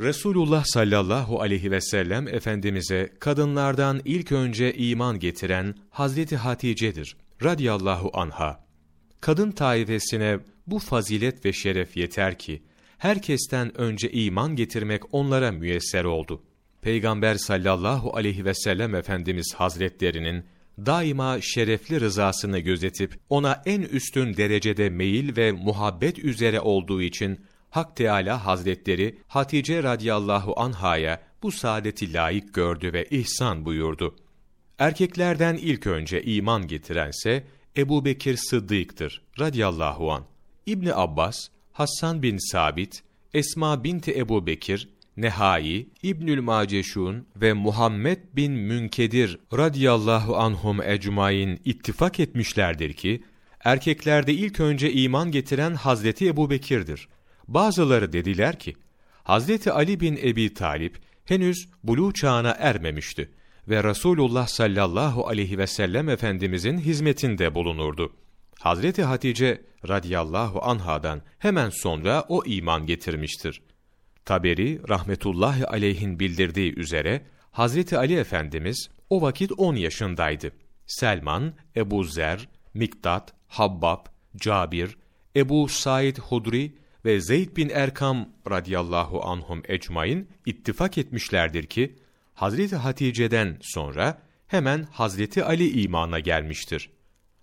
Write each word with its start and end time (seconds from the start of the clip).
Resulullah 0.00 0.64
sallallahu 0.66 1.40
aleyhi 1.40 1.70
ve 1.70 1.80
sellem 1.80 2.28
Efendimiz'e 2.28 3.12
kadınlardan 3.20 4.00
ilk 4.04 4.32
önce 4.32 4.74
iman 4.74 5.18
getiren 5.18 5.74
Hazreti 5.90 6.36
Hatice'dir 6.36 7.16
radiyallahu 7.44 8.10
anha. 8.14 8.64
Kadın 9.20 9.50
taifesine 9.50 10.38
bu 10.66 10.78
fazilet 10.78 11.44
ve 11.44 11.52
şeref 11.52 11.96
yeter 11.96 12.38
ki, 12.38 12.62
herkesten 12.98 13.80
önce 13.80 14.10
iman 14.12 14.56
getirmek 14.56 15.14
onlara 15.14 15.52
müyesser 15.52 16.04
oldu. 16.04 16.42
Peygamber 16.82 17.34
sallallahu 17.34 18.16
aleyhi 18.16 18.44
ve 18.44 18.54
sellem 18.54 18.94
Efendimiz 18.94 19.54
Hazretlerinin 19.56 20.44
daima 20.78 21.40
şerefli 21.40 22.00
rızasını 22.00 22.58
gözetip 22.58 23.20
ona 23.28 23.62
en 23.66 23.80
üstün 23.80 24.36
derecede 24.36 24.90
meyil 24.90 25.36
ve 25.36 25.52
muhabbet 25.52 26.18
üzere 26.18 26.60
olduğu 26.60 27.02
için 27.02 27.40
Hak 27.76 27.96
Teala 27.96 28.46
Hazretleri 28.46 29.18
Hatice 29.28 29.82
radıyallahu 29.82 30.60
anhaya 30.60 31.22
bu 31.42 31.52
saadeti 31.52 32.12
layık 32.12 32.54
gördü 32.54 32.92
ve 32.92 33.04
ihsan 33.10 33.64
buyurdu. 33.64 34.16
Erkeklerden 34.78 35.54
ilk 35.54 35.86
önce 35.86 36.22
iman 36.22 36.66
getirense 36.66 37.44
Ebu 37.76 38.04
Bekir 38.04 38.36
Sıddık'tır 38.36 39.22
radıyallahu 39.40 40.12
an. 40.12 40.24
İbni 40.66 40.94
Abbas, 40.94 41.48
Hassan 41.72 42.22
bin 42.22 42.50
Sabit, 42.52 43.02
Esma 43.34 43.84
binti 43.84 44.18
Ebu 44.18 44.46
Bekir, 44.46 44.88
Nehai, 45.16 45.88
İbnül 46.02 46.40
Maceşun 46.40 47.26
ve 47.36 47.52
Muhammed 47.52 48.18
bin 48.36 48.52
Münkedir 48.52 49.38
radıyallahu 49.52 50.36
anhum 50.36 50.82
ecmain 50.82 51.60
ittifak 51.64 52.20
etmişlerdir 52.20 52.92
ki, 52.92 53.22
erkeklerde 53.64 54.32
ilk 54.32 54.60
önce 54.60 54.92
iman 54.92 55.30
getiren 55.30 55.74
Hazreti 55.74 56.26
Ebu 56.26 56.50
Bekir'dir. 56.50 57.08
Bazıları 57.48 58.12
dediler 58.12 58.58
ki, 58.58 58.74
Hazreti 59.22 59.72
Ali 59.72 60.00
bin 60.00 60.16
Ebi 60.16 60.54
Talip 60.54 60.98
henüz 61.24 61.68
buluğ 61.84 62.12
çağına 62.12 62.50
ermemişti 62.50 63.30
ve 63.68 63.84
Resulullah 63.84 64.46
sallallahu 64.46 65.26
aleyhi 65.26 65.58
ve 65.58 65.66
sellem 65.66 66.08
Efendimizin 66.08 66.78
hizmetinde 66.78 67.54
bulunurdu. 67.54 68.12
Hazreti 68.60 69.02
Hatice 69.02 69.62
radıyallahu 69.88 70.62
anhadan 70.62 71.22
hemen 71.38 71.70
sonra 71.70 72.24
o 72.28 72.44
iman 72.44 72.86
getirmiştir. 72.86 73.62
Taberi 74.24 74.88
rahmetullahi 74.88 75.66
aleyhin 75.66 76.20
bildirdiği 76.20 76.74
üzere 76.74 77.22
Hazreti 77.52 77.98
Ali 77.98 78.16
Efendimiz 78.16 78.90
o 79.10 79.22
vakit 79.22 79.52
10 79.56 79.76
yaşındaydı. 79.76 80.50
Selman, 80.86 81.54
Ebu 81.76 82.04
Zer, 82.04 82.48
Miktat, 82.74 83.34
Habbab, 83.48 84.06
Cabir, 84.36 84.96
Ebu 85.36 85.68
Said 85.68 86.16
Hudri 86.16 86.72
ve 87.06 87.20
Zeyd 87.20 87.56
bin 87.56 87.68
Erkam 87.68 88.28
radıyallahu 88.50 89.24
anhum 89.24 89.62
ecmain 89.68 90.28
ittifak 90.46 90.98
etmişlerdir 90.98 91.66
ki 91.66 91.96
Hazreti 92.34 92.76
Hatice'den 92.76 93.58
sonra 93.62 94.22
hemen 94.46 94.82
Hazreti 94.82 95.44
Ali 95.44 95.82
imana 95.82 96.18
gelmiştir. 96.18 96.90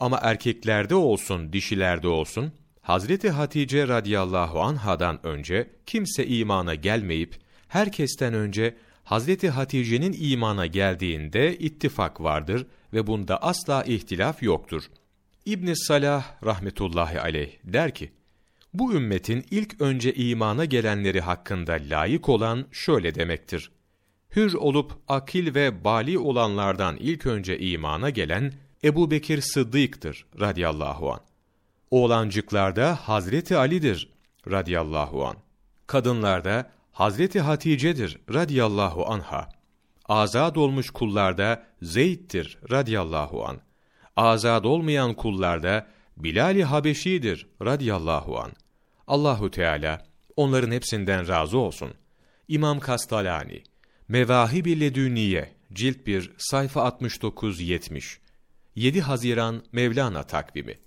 Ama 0.00 0.18
erkeklerde 0.22 0.94
olsun, 0.94 1.52
dişilerde 1.52 2.08
olsun 2.08 2.52
Hazreti 2.80 3.30
Hatice 3.30 3.88
radıyallahu 3.88 4.60
anhadan 4.60 5.26
önce 5.26 5.70
kimse 5.86 6.26
imana 6.26 6.74
gelmeyip 6.74 7.36
herkesten 7.68 8.34
önce 8.34 8.76
Hazreti 9.04 9.50
Hatice'nin 9.50 10.16
imana 10.20 10.66
geldiğinde 10.66 11.58
ittifak 11.58 12.20
vardır 12.20 12.66
ve 12.92 13.06
bunda 13.06 13.42
asla 13.42 13.84
ihtilaf 13.84 14.42
yoktur. 14.42 14.82
İbn 15.46 15.72
Salah 15.72 16.44
rahmetullahi 16.44 17.20
aleyh 17.20 17.50
der 17.64 17.94
ki: 17.94 18.12
Bu 18.74 18.92
ümmetin 18.92 19.44
ilk 19.50 19.80
önce 19.80 20.14
imana 20.14 20.64
gelenleri 20.64 21.20
hakkında 21.20 21.72
layık 21.72 22.28
olan 22.28 22.66
şöyle 22.72 23.14
demektir. 23.14 23.70
Hür 24.36 24.54
olup 24.54 24.92
akil 25.08 25.54
ve 25.54 25.84
bali 25.84 26.18
olanlardan 26.18 26.96
ilk 26.96 27.26
önce 27.26 27.58
imana 27.58 28.10
gelen 28.10 28.52
Ebu 28.84 29.10
Bekir 29.10 29.40
Sıddık'tır 29.40 30.26
radıyallahu 30.40 31.12
an. 31.12 31.20
Oğlancıklarda 31.90 32.94
Hazreti 32.94 33.56
Ali'dir 33.56 34.08
radıyallahu 34.50 35.26
an. 35.26 35.36
Kadınlarda 35.86 36.70
Hazreti 36.92 37.40
Hatice'dir 37.40 38.18
radıyallahu 38.34 39.06
anha. 39.06 39.48
Azad 40.08 40.56
olmuş 40.56 40.90
kullarda 40.90 41.66
Zeyd'dir 41.82 42.58
radıyallahu 42.70 43.46
an. 43.46 43.60
Azad 44.16 44.64
olmayan 44.64 45.14
kullarda 45.14 45.86
Bilal-i 46.16 46.64
Habeşi'dir 46.64 47.46
radıyallahu 47.62 48.38
an. 48.38 48.52
Allahu 49.06 49.50
Teala 49.50 50.06
onların 50.36 50.70
hepsinden 50.70 51.28
razı 51.28 51.58
olsun. 51.58 51.94
İmam 52.48 52.80
Kastalani 52.80 53.62
Mevahib-i 54.08 54.80
Ledünniye 54.80 55.52
cilt 55.72 56.06
1 56.06 56.32
sayfa 56.38 56.82
69 56.82 57.60
70 57.60 58.20
7 58.74 59.00
Haziran 59.00 59.62
Mevlana 59.72 60.22
takvimi 60.22 60.83